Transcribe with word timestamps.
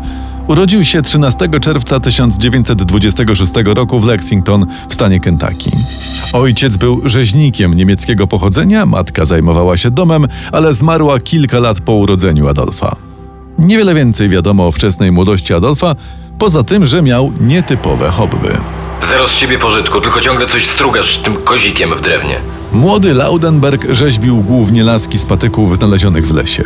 urodził 0.48 0.84
się 0.84 1.02
13 1.02 1.50
czerwca 1.62 2.00
1926 2.00 3.54
roku 3.66 4.00
w 4.00 4.06
Lexington 4.06 4.66
w 4.90 4.94
stanie 4.94 5.20
Kentucky. 5.20 5.72
Ojciec 6.34 6.78
był 6.78 7.02
rzeźnikiem 7.06 7.74
niemieckiego 7.74 8.28
pochodzenia, 8.28 8.86
matka 8.86 9.26
zajmowała 9.26 9.78
się 9.78 9.92
domem, 9.92 10.28
ale 10.52 10.74
zmarła 10.74 11.20
kilka 11.20 11.60
lat 11.60 11.82
po 11.82 11.94
urodzeniu 11.94 12.48
Adolfa. 12.48 12.96
Niewiele 13.60 13.94
więcej 13.94 14.30
wiadomo 14.30 14.68
o 14.68 14.72
wczesnej 14.72 15.12
młodości 15.12 15.54
Adolfa, 15.54 15.96
poza 16.38 16.64
tym, 16.64 16.86
że 16.86 17.02
miał 17.02 17.32
nietypowe 17.42 18.10
hobby. 18.10 18.50
Zero 19.02 19.28
z 19.28 19.32
siebie 19.32 19.60
pożytku, 19.60 20.02
tylko 20.02 20.22
ciągle 20.22 20.46
coś 20.46 20.66
strugasz 20.66 21.18
tym 21.18 21.36
kozikiem 21.36 21.90
w 21.98 22.02
drewnie. 22.02 22.36
Młody 22.74 23.14
Laudenberg 23.14 23.86
rzeźbił 23.94 24.38
głównie 24.38 24.84
laski 24.84 25.18
z 25.18 25.26
patyków 25.26 25.76
znalezionych 25.76 26.28
w 26.28 26.34
lesie. 26.36 26.64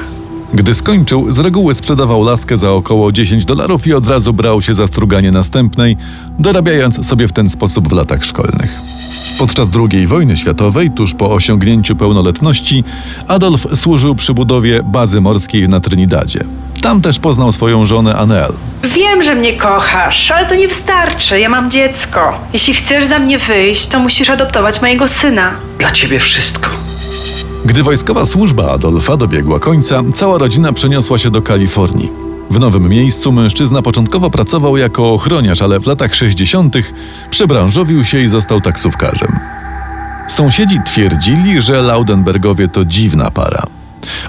Gdy 0.54 0.76
skończył, 0.76 1.32
z 1.32 1.40
reguły 1.40 1.74
sprzedawał 1.74 2.24
laskę 2.24 2.58
za 2.58 2.72
około 2.72 3.12
10 3.12 3.46
dolarów 3.46 3.88
i 3.88 3.94
od 3.94 4.08
razu 4.08 4.34
brał 4.34 4.62
się 4.62 4.74
za 4.74 4.88
struganie 4.88 5.32
następnej, 5.32 5.98
dorabiając 6.40 7.08
sobie 7.08 7.28
w 7.28 7.34
ten 7.34 7.50
sposób 7.50 7.90
w 7.90 7.92
latach 7.92 8.26
szkolnych. 8.26 8.80
Podczas 9.40 9.70
II 9.92 10.08
wojny 10.08 10.38
światowej, 10.38 10.92
tuż 10.92 11.14
po 11.14 11.32
osiągnięciu 11.32 11.96
pełnoletności, 11.96 12.84
Adolf 13.28 13.68
służył 13.76 14.16
przy 14.16 14.34
budowie 14.34 14.84
bazy 14.84 15.22
morskiej 15.22 15.70
na 15.70 15.80
Trinidadzie. 15.80 16.44
Tam 16.82 17.02
też 17.02 17.20
poznał 17.20 17.52
swoją 17.52 17.86
żonę 17.86 18.16
Anel. 18.16 18.54
Wiem, 18.84 19.24
że 19.24 19.36
mnie 19.36 19.54
kochasz, 19.54 20.32
ale 20.32 20.48
to 20.48 20.56
nie 20.56 20.68
wystarczy. 20.68 21.40
Ja 21.40 21.50
mam 21.50 21.72
dziecko. 21.72 22.40
Jeśli 22.54 22.74
chcesz 22.74 23.06
za 23.06 23.20
mnie 23.20 23.38
wyjść, 23.40 23.88
to 23.88 24.00
musisz 24.00 24.30
adoptować 24.30 24.82
mojego 24.82 25.08
syna. 25.08 25.52
Dla 25.80 25.92
ciebie 25.92 26.20
wszystko. 26.20 26.70
Gdy 27.70 27.84
wojskowa 27.84 28.26
służba 28.26 28.72
Adolfa 28.72 29.18
dobiegła 29.18 29.60
końca, 29.60 30.04
cała 30.14 30.38
rodzina 30.38 30.74
przeniosła 30.74 31.18
się 31.18 31.32
do 31.32 31.42
Kalifornii. 31.42 32.10
W 32.52 32.60
nowym 32.60 32.90
miejscu 32.90 33.32
mężczyzna 33.32 33.82
początkowo 33.82 34.30
pracował 34.30 34.78
jako 34.78 35.14
ochroniarz, 35.14 35.62
ale 35.62 35.80
w 35.80 35.88
latach 35.88 36.16
60. 36.16 36.76
przebranżowił 37.30 38.04
się 38.04 38.20
i 38.22 38.30
został 38.30 38.62
taksówkarzem. 38.62 39.40
Sąsiedzi 40.28 40.80
twierdzili, 40.86 41.62
że 41.62 41.82
Laudenbergowie 41.82 42.68
to 42.68 42.86
dziwna 42.86 43.32
para. 43.32 43.64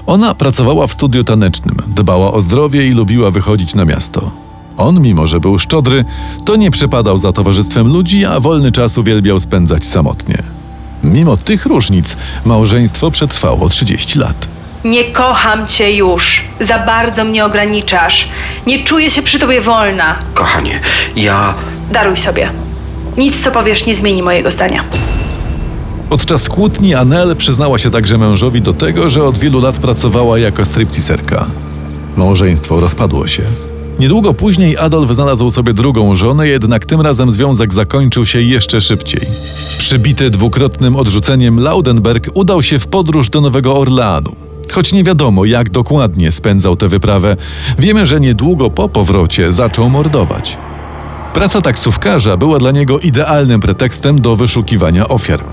Ona 0.05 0.35
pracowała 0.35 0.87
w 0.87 0.93
studiu 0.93 1.23
tanecznym, 1.23 1.75
dbała 1.87 2.31
o 2.31 2.41
zdrowie 2.41 2.87
i 2.87 2.91
lubiła 2.91 3.31
wychodzić 3.31 3.75
na 3.75 3.85
miasto. 3.85 4.31
On, 4.77 5.01
mimo 5.01 5.27
że 5.27 5.39
był 5.39 5.59
szczodry, 5.59 6.05
to 6.45 6.55
nie 6.55 6.71
przypadał 6.71 7.17
za 7.17 7.33
towarzystwem 7.33 7.87
ludzi, 7.87 8.25
a 8.25 8.39
wolny 8.39 8.71
czas 8.71 8.97
uwielbiał 8.97 9.39
spędzać 9.39 9.85
samotnie. 9.85 10.60
Mimo 11.03 11.37
tych 11.37 11.65
różnic 11.65 12.17
małżeństwo 12.45 13.11
przetrwało 13.11 13.69
30 13.69 14.19
lat. 14.19 14.47
Nie 14.85 15.03
kocham 15.03 15.67
cię 15.67 15.91
już. 15.95 16.43
Za 16.59 16.79
bardzo 16.79 17.23
mnie 17.23 17.45
ograniczasz. 17.45 18.27
Nie 18.67 18.83
czuję 18.83 19.09
się 19.09 19.21
przy 19.21 19.39
tobie 19.39 19.61
wolna. 19.61 20.15
Kochanie, 20.33 20.79
ja. 21.15 21.53
Daruj 21.91 22.17
sobie. 22.17 22.49
Nic, 23.17 23.43
co 23.43 23.51
powiesz, 23.51 23.85
nie 23.85 23.95
zmieni 23.95 24.23
mojego 24.23 24.51
zdania. 24.51 24.83
Podczas 26.09 26.49
kłótni 26.49 26.95
Anel 26.95 27.35
przyznała 27.35 27.79
się 27.79 27.91
także 27.91 28.17
mężowi 28.17 28.61
do 28.61 28.73
tego, 28.73 29.09
że 29.09 29.23
od 29.23 29.37
wielu 29.37 29.61
lat 29.61 29.77
pracowała 29.77 30.39
jako 30.39 30.65
stripteaserka. 30.65 31.45
Małżeństwo 32.17 32.79
rozpadło 32.79 33.27
się. 33.27 33.43
Niedługo 34.01 34.33
później 34.33 34.77
Adolf 34.77 35.11
znalazł 35.11 35.49
sobie 35.49 35.73
drugą 35.73 36.15
żonę, 36.15 36.47
jednak 36.47 36.85
tym 36.85 37.01
razem 37.01 37.31
związek 37.31 37.73
zakończył 37.73 38.25
się 38.25 38.41
jeszcze 38.41 38.81
szybciej. 38.81 39.21
Przybity 39.77 40.29
dwukrotnym 40.29 40.95
odrzuceniem 40.95 41.59
Laudenberg 41.59 42.29
udał 42.33 42.61
się 42.61 42.79
w 42.79 42.87
podróż 42.87 43.29
do 43.29 43.41
Nowego 43.41 43.77
Orleanu. 43.77 44.35
Choć 44.71 44.93
nie 44.93 45.03
wiadomo, 45.03 45.45
jak 45.45 45.69
dokładnie 45.69 46.31
spędzał 46.31 46.75
tę 46.75 46.87
wyprawę, 46.87 47.37
wiemy, 47.79 48.05
że 48.05 48.19
niedługo 48.19 48.69
po 48.69 48.89
powrocie 48.89 49.53
zaczął 49.53 49.89
mordować. 49.89 50.57
Praca 51.33 51.61
taksówkarza 51.61 52.37
była 52.37 52.59
dla 52.59 52.71
niego 52.71 52.99
idealnym 52.99 53.61
pretekstem 53.61 54.21
do 54.21 54.35
wyszukiwania 54.35 55.07
ofiar. 55.07 55.43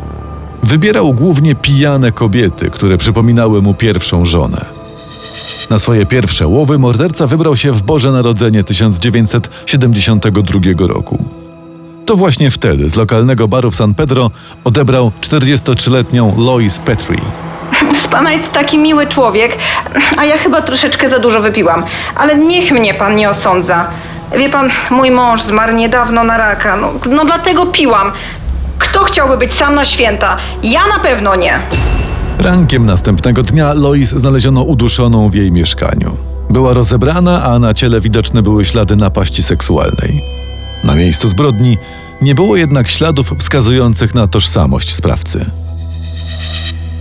Wybierał 0.63 1.15
głównie 1.15 1.55
pijane 1.55 2.13
kobiety, 2.13 2.71
które 2.71 2.99
przypominały 2.99 3.63
mu 3.63 3.75
pierwszą 3.75 4.25
żonę. 4.25 4.78
Na 5.71 5.79
swoje 5.79 6.07
pierwsze 6.07 6.47
łowy 6.47 6.79
morderca 6.79 7.27
wybrał 7.27 7.57
się 7.57 7.73
w 7.73 7.83
Boże 7.83 8.13
Narodzenie 8.13 8.65
1972 8.65 10.87
roku. 10.87 11.25
To 12.07 12.17
właśnie 12.17 12.51
wtedy 12.51 12.89
z 12.89 12.97
lokalnego 12.97 13.49
baru 13.49 13.71
w 13.71 13.77
San 13.77 13.95
Pedro 13.95 14.31
odebrał 14.65 15.13
43-letnią 15.21 16.39
Lois 16.39 16.79
Petrie. 16.79 17.21
Z 18.01 18.09
pana 18.09 18.33
jest 18.33 18.53
taki 18.53 18.79
miły 18.79 19.07
człowiek, 19.07 19.59
a 20.17 20.25
ja 20.25 20.39
chyba 20.39 20.63
troszeczkę 20.63 21.11
za 21.11 21.19
dużo 21.19 21.41
wypiłam. 21.41 21.85
Ale 22.17 22.37
niech 22.37 22.73
mnie 22.73 22.95
pan 22.95 23.17
nie 23.17 23.31
osądza. 23.31 23.87
Wie 24.39 24.49
pan, 24.49 24.71
mój 24.91 25.11
mąż 25.11 25.43
zmarł 25.43 25.75
niedawno 25.75 26.25
na 26.25 26.39
raka. 26.39 26.77
No, 26.77 26.93
no 27.11 27.25
dlatego 27.25 27.67
piłam. 27.67 28.13
Kto 28.79 29.05
chciałby 29.05 29.37
być 29.37 29.55
sam 29.55 29.75
na 29.75 29.85
święta? 29.85 30.37
Ja 30.63 30.87
na 30.87 30.99
pewno 30.99 31.37
nie. 31.37 31.61
Rankiem 32.39 32.87
następnego 32.87 33.43
dnia 33.43 33.73
Lois 33.73 34.11
znaleziono 34.11 34.63
uduszoną 34.63 35.31
w 35.31 35.35
jej 35.35 35.53
mieszkaniu. 35.53 36.17
Była 36.51 36.75
rozebrana, 36.75 37.43
a 37.45 37.59
na 37.59 37.75
ciele 37.75 38.01
widoczne 38.01 38.43
były 38.43 38.65
ślady 38.65 38.97
napaści 38.97 39.43
seksualnej. 39.43 40.23
Na 40.85 40.95
miejscu 40.95 41.29
zbrodni 41.29 41.79
nie 42.23 42.35
było 42.35 42.57
jednak 42.57 42.89
śladów 42.89 43.33
wskazujących 43.39 44.15
na 44.15 44.27
tożsamość 44.27 44.95
sprawcy. 44.95 45.51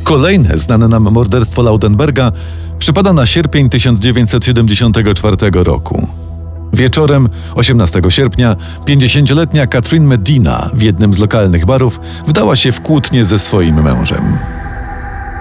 Kolejne 0.04 0.58
znane 0.58 0.88
nam 0.88 1.12
morderstwo 1.12 1.62
Laudenberga 1.62 2.32
przypada 2.80 3.14
na 3.14 3.26
sierpień 3.26 3.70
1974 3.70 5.38
roku. 5.54 6.08
Wieczorem 6.74 7.30
18 7.56 8.02
sierpnia 8.10 8.56
50-letnia 8.86 9.68
Katrin 9.68 10.04
Medina 10.04 10.70
w 10.74 10.82
jednym 10.82 11.14
z 11.14 11.20
lokalnych 11.20 11.66
barów 11.66 12.00
wdała 12.28 12.56
się 12.56 12.72
w 12.72 12.82
kłótnię 12.82 13.26
ze 13.26 13.40
swoim 13.40 13.84
mężem. 13.84 14.38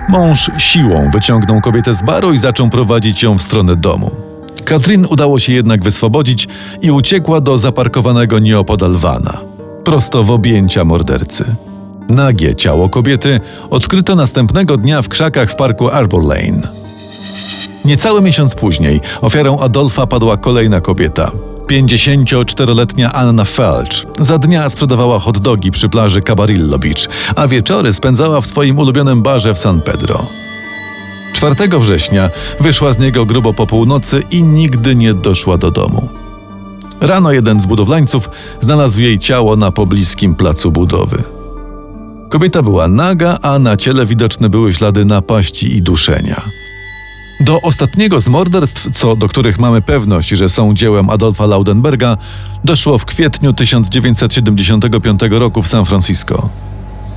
Mąż 0.08 0.50
siłą 0.58 1.10
wyciągnął 1.10 1.60
kobietę 1.60 1.94
z 1.94 2.02
baru 2.02 2.32
i 2.32 2.38
zaczął 2.38 2.68
prowadzić 2.68 3.22
ją 3.22 3.38
w 3.38 3.42
stronę 3.42 3.76
domu. 3.76 4.10
Katrin 4.64 5.06
udało 5.10 5.38
się 5.38 5.52
jednak 5.52 5.82
wyswobodzić 5.84 6.48
i 6.82 6.90
uciekła 6.90 7.40
do 7.40 7.58
zaparkowanego 7.58 8.38
nieopodal 8.38 8.92
vana, 8.92 9.40
prosto 9.84 10.24
w 10.24 10.30
objęcia 10.30 10.84
mordercy. 10.84 11.44
Nagie 12.08 12.54
ciało 12.54 12.88
kobiety 12.88 13.40
odkryto 13.70 14.14
następnego 14.14 14.76
dnia 14.76 15.02
w 15.02 15.08
krzakach 15.08 15.50
w 15.50 15.56
parku 15.56 15.90
Arbor 15.90 16.24
Lane. 16.24 16.68
Niecały 17.84 18.22
miesiąc 18.22 18.54
później 18.54 19.00
ofiarą 19.20 19.58
Adolfa 19.58 20.06
padła 20.06 20.36
kolejna 20.36 20.80
kobieta. 20.80 21.30
54-letnia 21.66 23.12
Anna 23.12 23.44
Felch 23.44 24.06
za 24.18 24.38
dnia 24.38 24.68
sprzedawała 24.68 25.18
hot 25.18 25.38
dogi 25.38 25.70
przy 25.70 25.88
plaży 25.88 26.22
Cabarillo 26.22 26.78
Beach, 26.78 27.08
a 27.36 27.48
wieczory 27.48 27.94
spędzała 27.94 28.40
w 28.40 28.46
swoim 28.46 28.78
ulubionym 28.78 29.22
barze 29.22 29.54
w 29.54 29.58
San 29.58 29.80
Pedro. 29.80 30.26
4 31.32 31.54
września 31.78 32.30
wyszła 32.60 32.92
z 32.92 32.98
niego 32.98 33.26
grubo 33.26 33.54
po 33.54 33.66
północy 33.66 34.20
i 34.30 34.42
nigdy 34.42 34.94
nie 34.94 35.14
doszła 35.14 35.58
do 35.58 35.70
domu. 35.70 36.08
Rano 37.00 37.32
jeden 37.32 37.60
z 37.60 37.66
budowlańców 37.66 38.30
znalazł 38.60 39.00
jej 39.00 39.18
ciało 39.18 39.56
na 39.56 39.70
pobliskim 39.70 40.34
placu 40.34 40.70
budowy. 40.72 41.22
Kobieta 42.28 42.62
była 42.62 42.88
naga, 42.88 43.38
a 43.42 43.58
na 43.58 43.76
ciele 43.76 44.06
widoczne 44.06 44.48
były 44.48 44.72
ślady 44.72 45.04
napaści 45.04 45.76
i 45.76 45.82
duszenia. 45.82 46.65
Do 47.40 47.60
ostatniego 47.60 48.20
z 48.20 48.28
morderstw, 48.28 48.90
co 48.92 49.16
do 49.16 49.28
których 49.28 49.58
mamy 49.58 49.82
pewność, 49.82 50.28
że 50.28 50.48
są 50.48 50.74
dziełem 50.74 51.10
Adolfa 51.10 51.46
Laudenberga, 51.46 52.16
doszło 52.64 52.98
w 52.98 53.04
kwietniu 53.04 53.52
1975 53.52 55.20
roku 55.30 55.62
w 55.62 55.68
San 55.68 55.84
Francisco. 55.84 56.48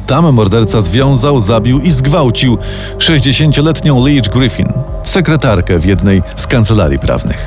Tam 0.07 0.33
morderca 0.33 0.81
związał, 0.81 1.39
zabił 1.39 1.79
i 1.79 1.91
zgwałcił 1.91 2.57
60-letnią 2.97 4.05
Leach 4.05 4.29
Griffin, 4.33 4.67
sekretarkę 5.03 5.79
w 5.79 5.85
jednej 5.85 6.21
z 6.35 6.47
kancelarii 6.47 6.99
prawnych. 6.99 7.45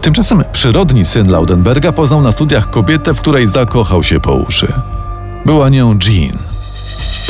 Tymczasem 0.00 0.44
przyrodni 0.52 1.04
syn 1.06 1.30
Laudenberga 1.30 1.92
poznał 1.92 2.20
na 2.20 2.32
studiach 2.32 2.70
kobietę, 2.70 3.14
w 3.14 3.20
której 3.20 3.48
zakochał 3.48 4.02
się 4.02 4.20
po 4.20 4.32
uszy. 4.32 4.72
Była 5.46 5.68
nią 5.68 5.98
Jean. 6.08 6.49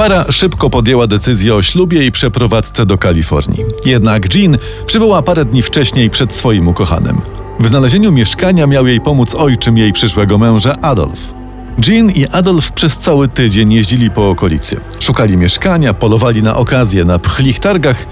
Para 0.01 0.25
szybko 0.33 0.71
podjęła 0.71 1.07
decyzję 1.07 1.55
o 1.55 1.63
ślubie 1.63 2.07
i 2.07 2.13
przeprowadzce 2.13 2.87
do 2.87 2.99
Kalifornii. 2.99 3.65
Jednak 3.85 4.35
Jean 4.35 4.59
przybyła 4.87 5.23
parę 5.23 5.45
dni 5.45 5.63
wcześniej 5.63 6.11
przed 6.11 6.33
swoim 6.33 6.69
ukochanym. 6.69 7.21
W 7.59 7.69
znalezieniu 7.69 8.13
mieszkania 8.13 8.67
miał 8.67 8.87
jej 8.87 9.01
pomóc 9.01 9.35
ojczym 9.35 9.79
jej 9.79 9.93
przyszłego 9.93 10.39
męża 10.39 10.77
Adolf. 10.83 11.19
Jean 11.89 12.11
i 12.11 12.27
Adolf 12.27 12.73
przez 12.73 12.97
cały 12.97 13.29
tydzień 13.29 13.73
jeździli 13.73 14.11
po 14.11 14.31
okolicy. 14.31 14.81
Szukali 15.01 15.37
mieszkania, 15.37 15.95
polowali 15.95 16.43
na 16.43 16.57
okazję 16.57 17.05
na 17.05 17.19
pchlich 17.19 17.59
targach 17.59 18.07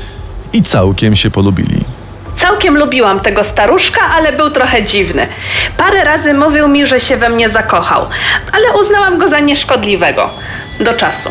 i 0.52 0.62
całkiem 0.62 1.16
się 1.16 1.30
polubili. 1.30 1.80
Całkiem 2.36 2.78
lubiłam 2.78 3.20
tego 3.20 3.44
staruszka, 3.44 4.00
ale 4.02 4.32
był 4.32 4.50
trochę 4.50 4.84
dziwny. 4.84 5.26
Parę 5.76 6.04
razy 6.04 6.34
mówił 6.34 6.68
mi, 6.68 6.86
że 6.86 7.00
się 7.00 7.16
we 7.16 7.30
mnie 7.30 7.48
zakochał, 7.48 8.06
ale 8.52 8.78
uznałam 8.80 9.18
go 9.18 9.28
za 9.28 9.40
nieszkodliwego. 9.40 10.30
Do 10.80 10.94
czasu. 10.94 11.30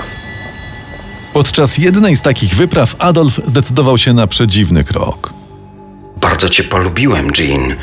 Podczas 1.38 1.78
jednej 1.78 2.16
z 2.16 2.22
takich 2.22 2.56
wypraw 2.56 2.96
Adolf 3.00 3.40
zdecydował 3.46 3.98
się 3.98 4.14
na 4.14 4.28
przedziwny 4.28 4.84
krok. 4.84 5.34
Bardzo 6.22 6.50
cię 6.50 6.64
polubiłem, 6.64 7.32
Jean. 7.38 7.76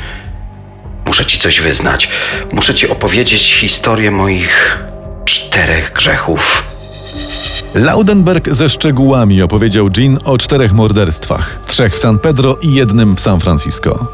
Muszę 1.05 1.25
ci 1.25 1.37
coś 1.37 1.61
wyznać. 1.61 2.09
Muszę 2.53 2.75
ci 2.75 2.89
opowiedzieć 2.89 3.53
historię 3.53 4.11
moich 4.11 4.79
czterech 5.25 5.93
grzechów. 5.93 6.63
Laudenberg 7.73 8.49
ze 8.53 8.69
szczegółami 8.69 9.41
opowiedział 9.41 9.89
Jean 9.97 10.19
o 10.25 10.37
czterech 10.37 10.73
morderstwach: 10.73 11.59
trzech 11.67 11.95
w 11.95 11.99
San 11.99 12.19
Pedro 12.19 12.57
i 12.61 12.73
jednym 12.73 13.15
w 13.15 13.19
San 13.19 13.39
Francisco. 13.39 14.07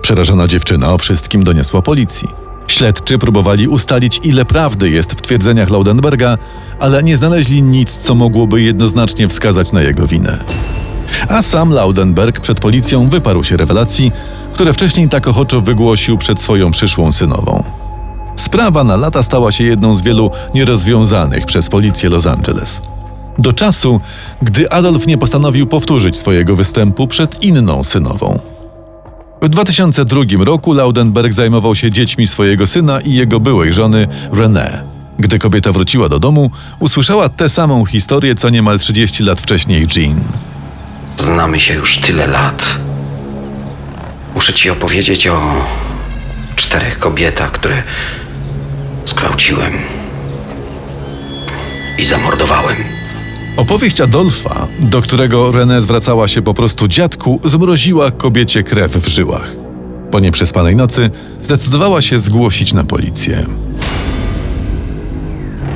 Przerażona 0.00 0.48
dziewczyna 0.48 0.92
o 0.92 0.98
wszystkim 0.98 1.44
doniosła 1.44 1.82
policji. 1.82 2.28
Śledczy 2.72 3.18
próbowali 3.18 3.68
ustalić, 3.68 4.20
ile 4.22 4.44
prawdy 4.44 4.90
jest 4.90 5.12
w 5.12 5.22
twierdzeniach 5.22 5.70
Laudenberga, 5.70 6.38
ale 6.80 7.02
nie 7.02 7.16
znaleźli 7.16 7.62
nic, 7.62 7.96
co 7.96 8.14
mogłoby 8.14 8.62
jednoznacznie 8.62 9.28
wskazać 9.28 9.72
na 9.72 9.82
jego 9.82 10.06
winę. 10.06 10.38
A 11.28 11.42
sam 11.42 11.70
Laudenberg 11.70 12.40
przed 12.40 12.60
policją 12.60 13.08
wyparł 13.08 13.44
się 13.44 13.56
rewelacji, 13.56 14.12
które 14.54 14.72
wcześniej 14.72 15.08
tak 15.08 15.28
ochoczo 15.28 15.60
wygłosił 15.60 16.18
przed 16.18 16.40
swoją 16.40 16.70
przyszłą 16.70 17.12
synową. 17.12 17.64
Sprawa 18.36 18.84
na 18.84 18.96
lata 18.96 19.22
stała 19.22 19.52
się 19.52 19.64
jedną 19.64 19.94
z 19.94 20.02
wielu 20.02 20.30
nierozwiązanych 20.54 21.46
przez 21.46 21.68
policję 21.68 22.10
Los 22.10 22.26
Angeles. 22.26 22.80
Do 23.38 23.52
czasu, 23.52 24.00
gdy 24.42 24.72
Adolf 24.72 25.06
nie 25.06 25.18
postanowił 25.18 25.66
powtórzyć 25.66 26.18
swojego 26.18 26.56
występu 26.56 27.06
przed 27.06 27.42
inną 27.42 27.84
synową. 27.84 28.51
W 29.42 29.48
2002 29.48 30.22
roku 30.44 30.72
Laudenberg 30.72 31.32
zajmował 31.32 31.74
się 31.74 31.90
dziećmi 31.90 32.26
swojego 32.26 32.66
syna 32.66 33.00
i 33.00 33.14
jego 33.14 33.40
byłej 33.40 33.72
żony 33.72 34.08
Renée. 34.30 34.82
Gdy 35.18 35.38
kobieta 35.38 35.72
wróciła 35.72 36.08
do 36.08 36.18
domu, 36.18 36.50
usłyszała 36.78 37.28
tę 37.28 37.48
samą 37.48 37.84
historię 37.84 38.34
co 38.34 38.48
niemal 38.50 38.78
30 38.78 39.22
lat 39.24 39.40
wcześniej 39.40 39.86
Jean. 39.96 40.20
Znamy 41.16 41.60
się 41.60 41.74
już 41.74 41.98
tyle 41.98 42.26
lat. 42.26 42.78
Muszę 44.34 44.52
ci 44.52 44.70
opowiedzieć 44.70 45.26
o 45.26 45.40
czterech 46.56 46.98
kobietach, 46.98 47.50
które 47.50 47.82
zgwałciłem 49.04 49.72
i 51.98 52.04
zamordowałem. 52.04 52.91
Opowieść 53.56 54.00
Adolfa, 54.00 54.68
do 54.78 55.02
którego 55.02 55.52
René 55.52 55.80
zwracała 55.80 56.28
się 56.28 56.42
po 56.42 56.54
prostu 56.54 56.88
dziadku, 56.88 57.40
zmroziła 57.44 58.10
kobiecie 58.10 58.62
krew 58.62 58.92
w 58.92 59.08
żyłach. 59.08 59.52
Po 60.10 60.20
nieprzespanej 60.20 60.76
nocy 60.76 61.10
zdecydowała 61.42 62.02
się 62.02 62.18
zgłosić 62.18 62.72
na 62.72 62.84
policję. 62.84 63.46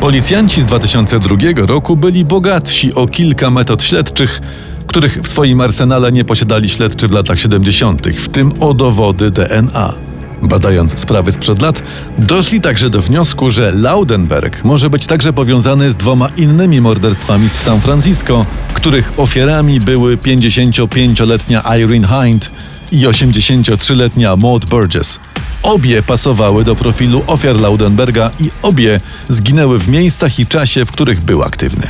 Policjanci 0.01 0.63
z 0.63 0.65
2002 0.65 1.37
roku 1.57 1.97
byli 1.97 2.25
bogatsi 2.25 2.95
o 2.95 3.07
kilka 3.07 3.51
metod 3.51 3.85
śledczych, 3.85 4.41
których 4.87 5.21
w 5.23 5.29
swoim 5.29 5.61
arsenale 5.61 6.13
nie 6.13 6.25
posiadali 6.25 6.69
śledczy 6.69 7.09
w 7.09 7.13
latach 7.13 7.41
70., 7.41 8.07
w 8.07 8.29
tym 8.29 8.53
o 8.61 8.75
dowody 8.75 9.31
DNA. 9.31 10.06
Badając 10.43 10.99
sprawy 10.99 11.33
sprzed 11.33 11.63
lat, 11.63 11.83
doszli 12.19 12.61
także 12.61 12.91
do 12.91 13.03
wniosku, 13.03 13.51
że 13.51 13.73
Laudenberg 13.75 14.65
może 14.65 14.91
być 14.91 15.07
także 15.07 15.33
powiązany 15.33 15.91
z 15.91 15.97
dwoma 15.97 16.29
innymi 16.37 16.81
morderstwami 16.81 17.49
z 17.49 17.53
San 17.53 17.81
Francisco, 17.81 18.47
których 18.75 19.13
ofiarami 19.17 19.81
były 19.81 20.17
55-letnia 20.17 21.77
Irene 21.79 22.09
Hind 22.09 22.51
i 22.93 23.07
83-letnia 23.07 24.37
Maud 24.37 24.65
Burgess. 24.65 25.21
Obie 25.63 26.03
pasowały 26.03 26.65
do 26.65 26.75
profilu 26.75 27.23
ofiar 27.27 27.61
Laudenberga 27.61 28.31
i 28.41 28.51
obie 28.63 29.01
zginęły 29.29 29.79
w 29.79 29.89
miejscach 29.89 30.39
i 30.39 30.47
czasie, 30.47 30.85
w 30.85 30.93
których 30.93 31.21
był 31.21 31.43
aktywny. 31.43 31.87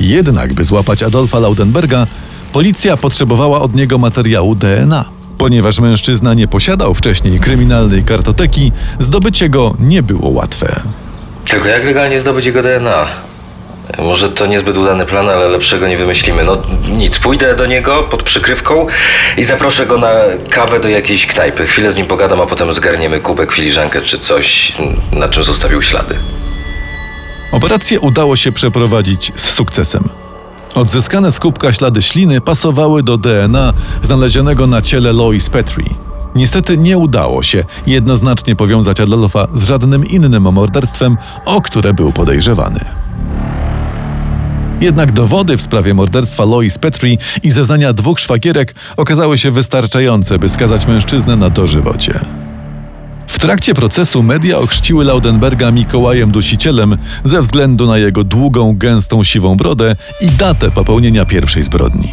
Jednak, 0.00 0.54
by 0.54 0.64
złapać 0.64 1.02
Adolfa 1.02 1.38
Laudenberga, 1.38 2.06
policja 2.52 2.96
potrzebowała 2.96 3.60
od 3.60 3.74
niego 3.74 3.98
materiału 3.98 4.54
DNA. 4.54 5.19
Ponieważ 5.40 5.80
mężczyzna 5.80 6.34
nie 6.34 6.48
posiadał 6.48 6.94
wcześniej 6.94 7.40
kryminalnej 7.40 8.04
kartoteki, 8.04 8.72
zdobycie 8.98 9.48
go 9.48 9.74
nie 9.78 10.02
było 10.02 10.28
łatwe. 10.28 10.80
Tylko 11.48 11.68
jak 11.68 11.84
legalnie 11.84 12.20
zdobyć 12.20 12.46
jego 12.46 12.62
DNA? 12.62 13.06
Może 13.98 14.28
to 14.28 14.46
niezbyt 14.46 14.76
udany 14.76 15.06
plan, 15.06 15.28
ale 15.28 15.48
lepszego 15.48 15.88
nie 15.88 15.96
wymyślimy. 15.96 16.44
No 16.44 16.62
nic, 16.88 17.18
pójdę 17.18 17.54
do 17.54 17.66
niego 17.66 18.02
pod 18.02 18.22
przykrywką 18.22 18.86
i 19.36 19.44
zaproszę 19.44 19.86
go 19.86 19.98
na 19.98 20.12
kawę 20.50 20.80
do 20.80 20.88
jakiejś 20.88 21.26
knajpy. 21.26 21.66
Chwilę 21.66 21.92
z 21.92 21.96
nim 21.96 22.06
pogadam, 22.06 22.40
a 22.40 22.46
potem 22.46 22.72
zgarniemy 22.72 23.20
kubek, 23.20 23.52
filiżankę 23.52 24.00
czy 24.00 24.18
coś, 24.18 24.72
na 25.12 25.28
czym 25.28 25.42
zostawił 25.42 25.82
ślady. 25.82 26.18
Operację 27.52 28.00
udało 28.00 28.36
się 28.36 28.52
przeprowadzić 28.52 29.32
z 29.36 29.50
sukcesem. 29.50 30.19
Odzyskane 30.80 31.32
z 31.32 31.40
kubka 31.40 31.72
ślady 31.72 32.02
śliny 32.02 32.40
pasowały 32.40 33.02
do 33.02 33.18
DNA 33.18 33.72
znalezionego 34.02 34.66
na 34.66 34.82
ciele 34.82 35.12
Lois 35.12 35.50
Petrie. 35.50 35.94
Niestety 36.34 36.78
nie 36.78 36.98
udało 36.98 37.42
się 37.42 37.64
jednoznacznie 37.86 38.56
powiązać 38.56 39.00
Adolfa 39.00 39.48
z 39.54 39.62
żadnym 39.62 40.06
innym 40.06 40.52
morderstwem, 40.52 41.16
o 41.44 41.62
które 41.62 41.94
był 41.94 42.12
podejrzewany. 42.12 42.80
Jednak 44.80 45.12
dowody 45.12 45.56
w 45.56 45.62
sprawie 45.62 45.94
morderstwa 45.94 46.44
Lois 46.44 46.78
Petrie 46.78 47.16
i 47.42 47.50
zeznania 47.50 47.92
dwóch 47.92 48.20
szwagierek 48.20 48.74
okazały 48.96 49.38
się 49.38 49.50
wystarczające, 49.50 50.38
by 50.38 50.48
skazać 50.48 50.86
mężczyznę 50.86 51.36
na 51.36 51.50
dożywocie. 51.50 52.20
W 53.30 53.38
trakcie 53.38 53.74
procesu 53.74 54.22
media 54.22 54.58
ochrzciły 54.58 55.04
Laudenberga 55.04 55.70
Mikołajem 55.70 56.30
Dusicielem 56.30 56.96
ze 57.24 57.42
względu 57.42 57.86
na 57.86 57.98
jego 57.98 58.24
długą, 58.24 58.76
gęstą, 58.76 59.24
siwą 59.24 59.56
brodę 59.56 59.96
i 60.20 60.26
datę 60.26 60.70
popełnienia 60.70 61.24
pierwszej 61.24 61.62
zbrodni. 61.62 62.10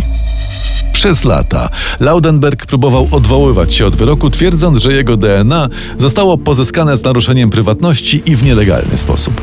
Przez 0.94 1.24
lata 1.24 1.70
Laudenberg 2.00 2.66
próbował 2.66 3.08
odwoływać 3.12 3.74
się 3.74 3.86
od 3.86 3.96
wyroku, 3.96 4.30
twierdząc, 4.30 4.82
że 4.82 4.94
jego 4.94 5.18
DNA 5.18 5.70
zostało 5.98 6.38
pozyskane 6.38 6.98
z 6.98 7.04
naruszeniem 7.04 7.50
prywatności 7.50 8.22
i 8.26 8.36
w 8.36 8.44
nielegalny 8.44 8.98
sposób. 8.98 9.42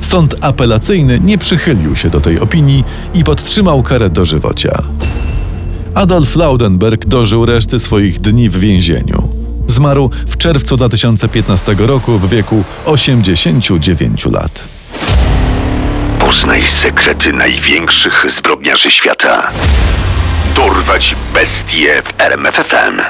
Sąd 0.00 0.36
apelacyjny 0.40 1.20
nie 1.20 1.38
przychylił 1.38 1.96
się 1.96 2.10
do 2.10 2.20
tej 2.20 2.40
opinii 2.40 2.84
i 3.14 3.24
podtrzymał 3.24 3.82
karę 3.82 4.10
dożywocia. 4.10 4.82
Adolf 5.94 6.36
Laudenberg 6.36 7.06
dożył 7.06 7.46
reszty 7.46 7.78
swoich 7.78 8.20
dni 8.20 8.50
w 8.50 8.58
więzieniu. 8.58 9.39
Zmarł 9.80 10.10
w 10.26 10.36
czerwcu 10.36 10.76
2015 10.76 11.74
roku 11.78 12.18
w 12.18 12.28
wieku 12.28 12.64
89 12.84 14.26
lat. 14.26 14.60
Poznaj 16.18 16.66
sekrety 16.66 17.32
największych 17.32 18.26
zbrodniarzy 18.36 18.90
świata. 18.90 19.50
Dorwać 20.56 21.16
bestie 21.34 22.02
w 22.02 22.20
RMFFM. 22.20 23.00